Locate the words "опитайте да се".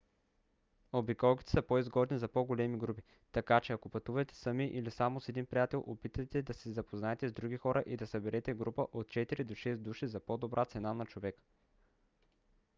5.87-6.71